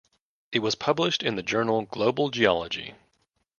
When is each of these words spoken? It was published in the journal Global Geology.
It 0.51 0.61
was 0.63 0.73
published 0.73 1.21
in 1.21 1.35
the 1.35 1.43
journal 1.43 1.83
Global 1.83 2.31
Geology. 2.31 2.95